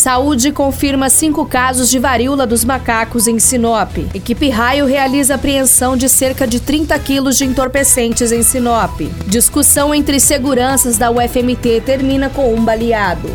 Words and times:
Saúde 0.00 0.50
confirma 0.50 1.10
cinco 1.10 1.44
casos 1.44 1.90
de 1.90 1.98
varíola 1.98 2.46
dos 2.46 2.64
macacos 2.64 3.26
em 3.26 3.38
Sinop. 3.38 3.98
Equipe 4.14 4.48
Raio 4.48 4.86
realiza 4.86 5.34
apreensão 5.34 5.94
de 5.94 6.08
cerca 6.08 6.46
de 6.46 6.58
30 6.58 6.98
quilos 7.00 7.36
de 7.36 7.44
entorpecentes 7.44 8.32
em 8.32 8.42
Sinop. 8.42 8.98
Discussão 9.26 9.94
entre 9.94 10.18
seguranças 10.18 10.96
da 10.96 11.10
UFMT 11.10 11.82
termina 11.84 12.30
com 12.30 12.54
um 12.54 12.64
baleado. 12.64 13.28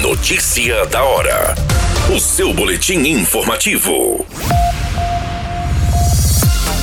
Notícia 0.00 0.86
da 0.86 1.02
hora. 1.02 1.56
O 2.14 2.20
seu 2.20 2.54
boletim 2.54 3.00
informativo. 3.00 4.24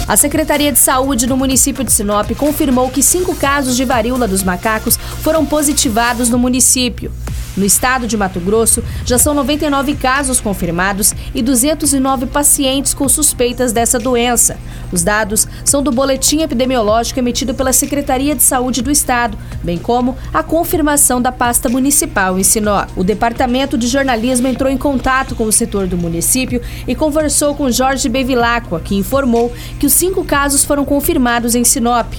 A 0.05 0.17
Secretaria 0.17 0.73
de 0.73 0.79
Saúde 0.79 1.27
do 1.27 1.37
município 1.37 1.81
de 1.81 1.93
Sinop 1.93 2.29
confirmou 2.35 2.89
que 2.89 3.01
cinco 3.01 3.33
casos 3.37 3.77
de 3.77 3.85
varíola 3.85 4.27
dos 4.27 4.43
macacos 4.43 4.97
foram 5.21 5.45
positivados 5.45 6.27
no 6.27 6.37
município. 6.37 7.09
No 7.57 7.65
estado 7.65 8.05
de 8.05 8.15
Mato 8.15 8.39
Grosso, 8.39 8.83
já 9.03 9.17
são 9.17 9.33
99 9.33 9.95
casos 9.95 10.39
confirmados 10.39 11.11
e 11.33 11.41
209 11.41 12.27
pacientes 12.27 12.93
com 12.93 13.09
suspeitas 13.09 13.73
dessa 13.73 13.97
doença. 13.97 14.57
Os 14.91 15.03
dados 15.03 15.47
são 15.65 15.81
do 15.81 15.91
boletim 15.91 16.41
epidemiológico 16.41 17.19
emitido 17.19 17.55
pela 17.55 17.73
Secretaria 17.73 18.35
de 18.35 18.43
Saúde 18.43 18.83
do 18.83 18.91
Estado, 18.91 19.37
bem 19.63 19.79
como 19.79 20.15
a 20.31 20.43
confirmação 20.43 21.19
da 21.19 21.31
pasta 21.31 21.67
municipal 21.67 22.37
em 22.37 22.43
Sinop. 22.43 22.89
O 22.95 23.03
Departamento 23.03 23.75
de 23.75 23.87
Jornalismo 23.87 24.47
entrou 24.47 24.71
em 24.71 24.77
contato 24.77 25.33
com 25.33 25.45
o 25.45 25.51
setor 25.51 25.87
do 25.87 25.97
município 25.97 26.61
e 26.87 26.93
conversou 26.93 27.55
com 27.55 27.71
Jorge 27.71 28.07
Bevilacqua, 28.07 28.79
que 28.79 28.95
informou 28.95 29.51
que 29.79 29.87
os 29.87 29.93
cinco 29.93 30.23
casos 30.23 30.63
foram 30.63 30.85
confirmados 30.85 31.55
em 31.55 31.63
Sinop 31.63 32.13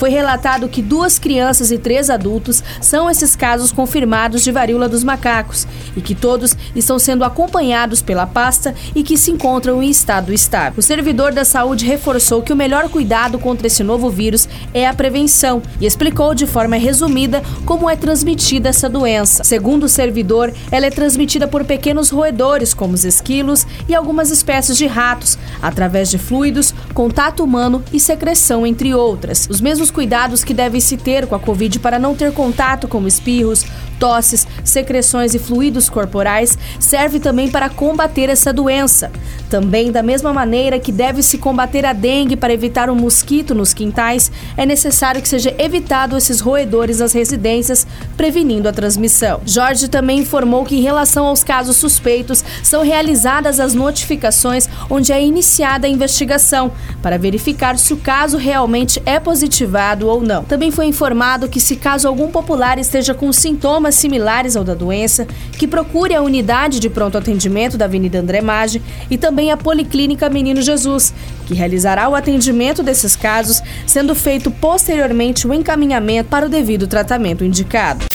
foi 0.00 0.08
relatado 0.08 0.66
que 0.66 0.80
duas 0.80 1.18
crianças 1.18 1.70
e 1.70 1.76
três 1.76 2.08
adultos 2.08 2.64
são 2.80 3.10
esses 3.10 3.36
casos 3.36 3.70
confirmados 3.70 4.42
de 4.42 4.50
varíola 4.50 4.88
dos 4.88 5.04
macacos 5.04 5.66
e 5.94 6.00
que 6.00 6.14
todos 6.14 6.56
estão 6.74 6.98
sendo 6.98 7.22
acompanhados 7.22 8.00
pela 8.00 8.26
pasta 8.26 8.74
e 8.94 9.02
que 9.02 9.18
se 9.18 9.30
encontram 9.30 9.82
em 9.82 9.90
estado 9.90 10.32
estável. 10.32 10.78
O 10.78 10.82
servidor 10.82 11.34
da 11.34 11.44
saúde 11.44 11.84
reforçou 11.84 12.40
que 12.40 12.50
o 12.50 12.56
melhor 12.56 12.88
cuidado 12.88 13.38
contra 13.38 13.66
esse 13.66 13.84
novo 13.84 14.08
vírus 14.08 14.48
é 14.72 14.88
a 14.88 14.94
prevenção 14.94 15.60
e 15.78 15.84
explicou 15.84 16.34
de 16.34 16.46
forma 16.46 16.76
resumida 16.76 17.42
como 17.66 17.90
é 17.90 17.94
transmitida 17.94 18.70
essa 18.70 18.88
doença. 18.88 19.44
Segundo 19.44 19.84
o 19.84 19.88
servidor, 19.88 20.50
ela 20.72 20.86
é 20.86 20.90
transmitida 20.90 21.46
por 21.46 21.62
pequenos 21.62 22.08
roedores, 22.08 22.72
como 22.72 22.94
os 22.94 23.04
esquilos 23.04 23.66
e 23.86 23.94
algumas 23.94 24.30
espécies 24.30 24.78
de 24.78 24.86
ratos, 24.86 25.38
através 25.60 26.08
de 26.08 26.16
fluidos, 26.16 26.72
contato 26.94 27.44
humano 27.44 27.84
e 27.92 28.00
secreção, 28.00 28.66
entre 28.66 28.94
outras. 28.94 29.46
Os 29.50 29.60
mesmos 29.60 29.89
cuidados 29.90 30.44
que 30.44 30.54
deve 30.54 30.80
se 30.80 30.96
ter 30.96 31.26
com 31.26 31.34
a 31.34 31.40
Covid 31.40 31.78
para 31.80 31.98
não 31.98 32.14
ter 32.14 32.32
contato 32.32 32.88
com 32.88 33.06
espirros, 33.06 33.64
tosses, 34.00 34.48
secreções 34.64 35.34
e 35.34 35.38
fluidos 35.38 35.90
corporais 35.90 36.56
serve 36.80 37.20
também 37.20 37.50
para 37.50 37.68
combater 37.68 38.30
essa 38.30 38.52
doença. 38.52 39.12
Também, 39.50 39.92
da 39.92 40.02
mesma 40.02 40.32
maneira 40.32 40.78
que 40.78 40.90
deve 40.90 41.22
se 41.22 41.36
combater 41.36 41.84
a 41.84 41.92
dengue 41.92 42.36
para 42.36 42.52
evitar 42.52 42.88
um 42.88 42.94
mosquito 42.94 43.54
nos 43.54 43.74
quintais, 43.74 44.32
é 44.56 44.64
necessário 44.64 45.20
que 45.20 45.28
seja 45.28 45.54
evitado 45.58 46.16
esses 46.16 46.40
roedores 46.40 47.00
nas 47.00 47.12
residências, 47.12 47.86
prevenindo 48.16 48.68
a 48.68 48.72
transmissão. 48.72 49.40
Jorge 49.44 49.88
também 49.88 50.20
informou 50.20 50.64
que, 50.64 50.76
em 50.76 50.80
relação 50.80 51.26
aos 51.26 51.44
casos 51.44 51.76
suspeitos, 51.76 52.42
são 52.62 52.82
realizadas 52.82 53.60
as 53.60 53.74
notificações 53.74 54.68
onde 54.88 55.12
é 55.12 55.22
iniciada 55.22 55.86
a 55.86 55.90
investigação 55.90 56.72
para 57.02 57.18
verificar 57.18 57.76
se 57.76 57.92
o 57.92 57.98
caso 57.98 58.38
realmente 58.38 59.02
é 59.04 59.20
positivado 59.20 60.06
ou 60.06 60.22
não. 60.22 60.44
Também 60.44 60.70
foi 60.70 60.86
informado 60.86 61.48
que, 61.48 61.60
se 61.60 61.76
caso 61.76 62.08
algum 62.08 62.30
popular 62.30 62.78
esteja 62.78 63.12
com 63.12 63.32
sintomas 63.32 63.89
sintomas 63.90 63.94
similares 63.94 64.56
ao 64.56 64.64
da 64.64 64.74
doença, 64.74 65.26
que 65.58 65.66
procure 65.66 66.14
a 66.14 66.22
unidade 66.22 66.80
de 66.80 66.88
pronto 66.88 67.18
atendimento 67.18 67.76
da 67.76 67.84
Avenida 67.84 68.18
André 68.18 68.40
Maggi 68.40 68.82
e 69.10 69.18
também 69.18 69.50
a 69.50 69.56
Policlínica 69.56 70.28
Menino 70.28 70.62
Jesus, 70.62 71.12
que 71.46 71.54
realizará 71.54 72.08
o 72.08 72.14
atendimento 72.14 72.82
desses 72.82 73.16
casos, 73.16 73.62
sendo 73.86 74.14
feito 74.14 74.50
posteriormente 74.50 75.46
o 75.46 75.54
encaminhamento 75.54 76.28
para 76.28 76.46
o 76.46 76.48
devido 76.48 76.86
tratamento 76.86 77.44
indicado. 77.44 78.06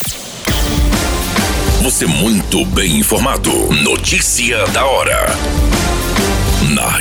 Você 1.81 2.06
muito 2.08 2.66
bem 2.66 2.97
informado. 2.97 3.52
Notícia 3.84 4.66
da 4.68 4.85
hora 4.85 5.28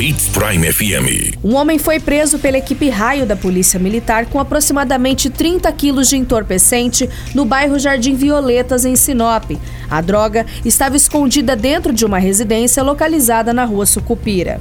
Hits 0.01 0.29
Prime 0.29 0.73
FM. 0.73 1.37
Um 1.45 1.55
homem 1.55 1.79
foi 1.79 2.01
preso 2.01 2.39
pela 2.41 2.59
equipe 2.59 2.89
raio 2.89 3.25
da 3.25 3.37
Polícia 3.37 3.79
Militar 3.79 4.27
com 4.27 4.41
aproximadamente 4.41 5.31
30 5.31 5.71
quilos 5.73 6.09
de 6.09 6.17
entorpecente 6.17 7.09
no 7.33 7.45
bairro 7.45 7.79
Jardim 7.79 8.17
Violetas, 8.17 8.85
em 8.85 8.97
Sinop. 8.97 9.53
A 9.89 10.01
droga 10.01 10.47
estava 10.65 10.97
escondida 10.97 11.55
dentro 11.55 11.93
de 11.93 12.05
uma 12.05 12.19
residência 12.19 12.83
localizada 12.83 13.53
na 13.53 13.65
rua 13.65 13.87
Sucupira. 13.87 14.61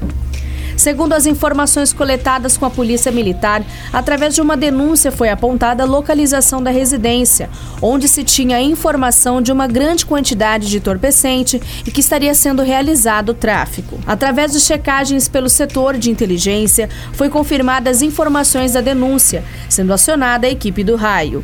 Segundo 0.76 1.14
as 1.14 1.26
informações 1.26 1.94
coletadas 1.94 2.58
com 2.58 2.66
a 2.66 2.70
Polícia 2.70 3.12
Militar, 3.12 3.64
através 3.92 4.36
de 4.36 4.42
uma 4.42 4.58
denúncia 4.58 5.12
foi 5.12 5.30
apontada 5.30 5.84
a 5.84 5.86
localização 5.88 6.62
da 6.62 6.72
residência, 6.72 7.50
onde 7.82 8.08
se 8.08 8.24
tinha 8.24 8.62
informação 8.62 9.42
de 9.42 9.52
uma 9.52 9.68
grande 9.68 10.06
quantidade 10.06 10.68
de 10.70 10.78
entorpecente 10.78 11.62
e 11.86 11.92
que 11.92 12.00
estaria 12.00 12.34
sendo 12.34 12.62
realizado 12.62 13.30
o 13.30 13.34
tráfico. 13.34 14.00
Através 14.06 14.52
de 14.52 14.60
checagens 14.60 15.28
pelo 15.28 15.50
setor 15.50 15.98
de 15.98 16.10
inteligência, 16.10 16.90
foi 17.14 17.30
confirmadas 17.30 17.98
as 17.98 18.02
informações 18.02 18.74
da 18.74 18.82
denúncia, 18.82 19.44
sendo 19.70 19.94
acionada 19.94 20.48
a 20.48 20.50
equipe 20.50 20.84
do 20.84 20.96
raio. 20.96 21.44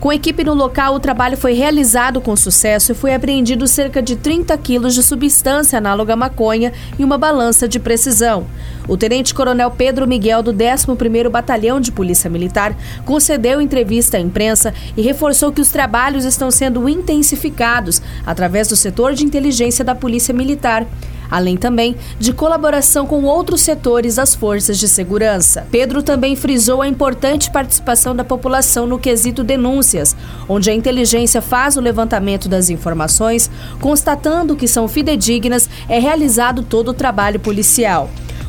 Com 0.00 0.12
equipe 0.12 0.44
no 0.44 0.54
local, 0.54 0.94
o 0.94 1.00
trabalho 1.00 1.36
foi 1.36 1.52
realizado 1.54 2.20
com 2.20 2.36
sucesso 2.36 2.92
e 2.92 2.94
foi 2.94 3.14
apreendido 3.14 3.66
cerca 3.66 4.02
de 4.02 4.16
30 4.16 4.56
quilos 4.58 4.94
de 4.94 5.02
substância 5.02 5.78
análoga 5.78 6.12
à 6.12 6.16
maconha 6.16 6.72
e 6.98 7.04
uma 7.04 7.18
balança 7.18 7.66
de 7.66 7.78
precisão. 7.80 8.46
O 8.88 8.96
tenente-coronel 8.96 9.70
Pedro 9.70 10.06
Miguel, 10.06 10.42
do 10.42 10.52
11º 10.52 11.28
Batalhão 11.28 11.80
de 11.80 11.90
Polícia 11.90 12.30
Militar, 12.30 12.76
concedeu 13.04 13.60
entrevista 13.60 14.16
à 14.16 14.20
imprensa 14.20 14.72
e 14.96 15.02
reforçou 15.02 15.50
que 15.50 15.60
os 15.60 15.70
trabalhos 15.70 16.24
estão 16.24 16.50
sendo 16.50 16.88
intensificados 16.88 18.00
através 18.24 18.68
do 18.68 18.76
setor 18.76 19.14
de 19.14 19.24
inteligência 19.24 19.84
da 19.84 19.94
Polícia 19.94 20.32
Militar 20.32 20.86
além 21.30 21.56
também 21.56 21.96
de 22.18 22.32
colaboração 22.32 23.06
com 23.06 23.24
outros 23.24 23.60
setores 23.60 24.16
das 24.16 24.34
forças 24.34 24.78
de 24.78 24.88
segurança. 24.88 25.66
Pedro 25.70 26.02
também 26.02 26.36
frisou 26.36 26.82
a 26.82 26.88
importante 26.88 27.50
participação 27.50 28.14
da 28.14 28.24
população 28.24 28.86
no 28.86 28.98
quesito 28.98 29.42
denúncias, 29.66 30.16
onde 30.48 30.70
a 30.70 30.74
inteligência 30.74 31.42
faz 31.42 31.76
o 31.76 31.80
levantamento 31.80 32.48
das 32.48 32.70
informações, 32.70 33.50
constatando 33.80 34.56
que 34.56 34.68
são 34.68 34.86
fidedignas, 34.86 35.68
é 35.88 35.98
realizado 35.98 36.62
todo 36.62 36.88
o 36.90 36.94
trabalho 36.94 37.40
policial. 37.40 38.08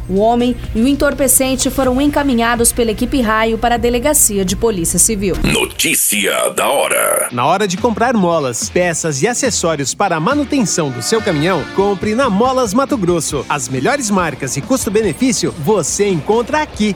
O 0.09 0.19
homem 0.19 0.56
e 0.73 0.81
o 0.81 0.88
entorpecente 0.88 1.69
foram 1.69 2.00
encaminhados 2.00 2.72
pela 2.72 2.91
equipe 2.91 3.19
Raio 3.19 3.57
para 3.57 3.75
a 3.75 3.77
Delegacia 3.77 4.45
de 4.45 4.56
Polícia 4.56 4.97
Civil. 4.97 5.35
Notícia 5.44 6.50
da 6.51 6.69
hora. 6.69 7.27
Na 7.29 7.45
hora 7.45 7.67
de 7.67 7.75
comprar 7.75 8.13
molas, 8.13 8.69
peças 8.69 9.22
e 9.22 9.27
acessórios 9.27 9.94
para 9.94 10.16
a 10.16 10.19
manutenção 10.19 10.89
do 10.89 11.01
seu 11.01 11.22
caminhão, 11.22 11.61
compre 11.75 12.16
na 12.16 12.29
Molas 12.29 12.73
Mato 12.73 12.95
Grosso. 12.95 13.45
As 13.50 13.67
melhores 13.67 14.09
marcas 14.09 14.56
e 14.56 14.61
custo-benefício 14.61 15.53
você 15.59 16.07
encontra 16.07 16.61
aqui. 16.61 16.95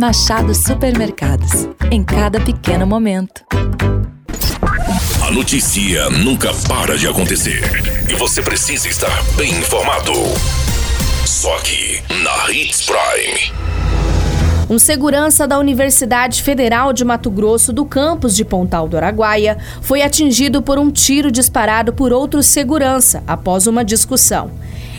Machado 0.00 0.54
Supermercados. 0.54 1.68
Em 1.90 2.02
cada 2.02 2.40
pequeno 2.40 2.86
momento. 2.86 3.44
A 5.22 5.30
notícia 5.30 6.08
nunca 6.08 6.54
para 6.66 6.96
de 6.96 7.06
acontecer. 7.06 7.60
E 8.08 8.14
você 8.14 8.40
precisa 8.40 8.88
estar 8.88 9.22
bem 9.36 9.50
informado. 9.50 10.14
Só 11.26 11.54
aqui, 11.58 12.02
na 12.22 12.50
Hits 12.50 12.86
Prime. 12.86 13.52
Um 14.70 14.78
segurança 14.78 15.46
da 15.46 15.58
Universidade 15.58 16.42
Federal 16.42 16.94
de 16.94 17.04
Mato 17.04 17.30
Grosso, 17.30 17.70
do 17.70 17.84
campus 17.84 18.34
de 18.34 18.42
Pontal 18.42 18.88
do 18.88 18.96
Araguaia, 18.96 19.58
foi 19.82 20.00
atingido 20.00 20.62
por 20.62 20.78
um 20.78 20.90
tiro 20.90 21.30
disparado 21.30 21.92
por 21.92 22.10
outro 22.10 22.42
segurança 22.42 23.22
após 23.26 23.66
uma 23.66 23.84
discussão. 23.84 24.50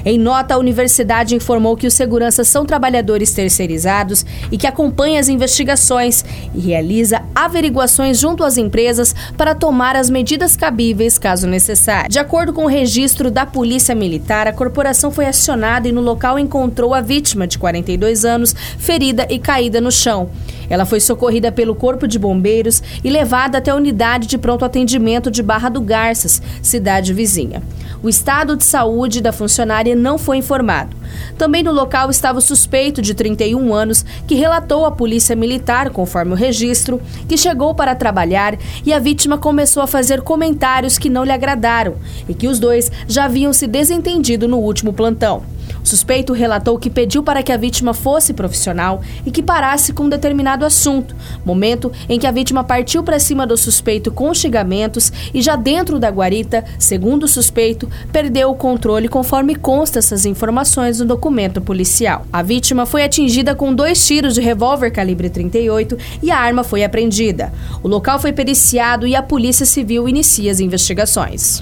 Em 0.06 0.18
nota, 0.18 0.56
a 0.56 0.58
universidade 0.58 1.36
informou 1.36 1.78
que 1.78 1.88
os 1.88 1.94
seguranças 1.94 2.48
são 2.48 2.66
trabalhadores 2.66 3.32
terceirizados 3.32 4.26
e 4.52 4.58
que 4.58 4.68
acompanha 4.68 5.20
as 5.20 5.30
investigações 5.30 6.26
e 6.54 6.60
realiza 6.60 7.22
averiguações 7.36 8.20
junto 8.20 8.44
às 8.44 8.58
empresas 8.58 9.16
para 9.38 9.54
tomar 9.54 9.96
as 9.96 10.10
medidas 10.10 10.56
cabíveis 10.56 11.18
caso 11.18 11.48
necessário. 11.48 12.10
De 12.10 12.20
acordo 12.20 12.54
com 12.54 12.66
o 12.66 12.68
registro 12.68 13.30
da 13.30 13.46
Polícia 13.46 13.94
Militar, 13.94 14.48
a 14.48 14.54
corporação 14.54 15.12
foi 15.12 15.26
acionada 15.26 15.88
e 15.88 15.92
no 15.92 16.02
local 16.02 16.40
encontrou 16.40 16.94
a 16.94 17.02
vítima 17.02 17.46
de 17.46 17.58
42 17.58 18.26
anos, 18.26 18.56
ferida 18.78 19.28
e 19.30 19.38
caída 19.38 19.80
no 19.80 19.92
chão. 19.92 20.30
Ela 20.72 20.86
foi 20.86 21.02
socorrida 21.02 21.52
pelo 21.52 21.76
Corpo 21.76 22.08
de 22.08 22.18
Bombeiros 22.18 22.82
e 23.04 23.10
levada 23.10 23.58
até 23.58 23.72
a 23.72 23.76
unidade 23.76 24.26
de 24.26 24.38
pronto 24.38 24.64
atendimento 24.64 25.30
de 25.30 25.44
Barra 25.44 25.68
do 25.68 25.82
Garças, 25.82 26.42
cidade 26.62 27.14
vizinha. 27.14 27.62
O 28.02 28.08
estado 28.08 28.56
de 28.56 28.64
saúde 28.64 29.20
da 29.20 29.34
funcionária 29.34 29.94
não 29.94 30.18
foi 30.18 30.38
informado. 30.38 30.96
Também 31.38 31.62
no 31.62 31.74
local 31.74 32.10
estava 32.10 32.40
o 32.40 32.42
suspeito 32.42 33.02
de 33.02 33.14
31 33.14 33.74
anos, 33.74 34.06
que 34.26 34.34
relatou 34.34 34.86
à 34.86 34.92
polícia 34.92 35.36
militar, 35.36 35.90
conforme 35.90 36.32
o 36.32 36.36
registro, 36.36 37.02
que 37.28 37.38
chegou 37.38 37.76
para 37.76 37.94
trabalhar 37.94 38.58
e 38.86 38.94
a 38.94 39.00
vítima 39.00 39.38
começou 39.38 39.84
a 39.84 39.88
fazer 39.88 40.22
comentários 40.22 40.98
que 40.98 41.10
não 41.10 41.26
lhe 41.26 41.34
agradaram 41.34 41.96
e 42.30 42.34
que 42.34 42.48
os 42.48 42.60
dois 42.60 42.90
já 43.10 43.26
haviam 43.26 43.52
se 43.52 43.68
desentendido 43.68 44.48
no 44.48 44.58
último 44.58 44.94
plantão. 44.94 45.51
Suspeito 45.92 46.32
relatou 46.32 46.80
que 46.80 46.90
pediu 46.90 47.22
para 47.22 47.44
que 47.44 47.52
a 47.52 47.58
vítima 47.58 47.94
fosse 47.94 48.32
profissional 48.34 49.02
e 49.26 49.30
que 49.30 49.44
parasse 49.44 49.92
com 49.92 50.04
um 50.04 50.10
determinado 50.10 50.64
assunto, 50.64 51.14
momento 51.44 51.92
em 52.08 52.18
que 52.18 52.26
a 52.26 52.32
vítima 52.32 52.64
partiu 52.64 53.04
para 53.04 53.20
cima 53.20 53.46
do 53.46 53.58
suspeito 53.58 54.10
com 54.10 54.34
xingamentos 54.34 55.12
e 55.34 55.42
já 55.42 55.58
dentro 55.58 56.00
da 56.00 56.08
guarita, 56.08 56.64
segundo 56.80 57.24
o 57.24 57.28
suspeito, 57.28 57.90
perdeu 58.10 58.52
o 58.52 58.56
controle 58.56 59.10
conforme 59.10 59.54
consta 59.54 60.00
essas 60.00 60.26
informações 60.26 61.02
no 61.02 61.06
documento 61.06 61.60
policial. 61.60 62.26
A 62.32 62.42
vítima 62.42 62.86
foi 62.86 63.04
atingida 63.04 63.54
com 63.54 63.76
dois 63.76 64.08
tiros 64.08 64.36
de 64.36 64.40
revólver 64.40 64.92
calibre 64.92 65.30
38 65.30 65.98
e 66.24 66.32
a 66.32 66.38
arma 66.38 66.64
foi 66.64 66.86
apreendida. 66.86 67.52
O 67.84 67.90
local 67.90 68.18
foi 68.18 68.32
periciado 68.32 69.06
e 69.06 69.14
a 69.14 69.22
Polícia 69.22 69.66
Civil 69.66 70.08
inicia 70.08 70.54
as 70.54 70.62
investigações 70.62 71.62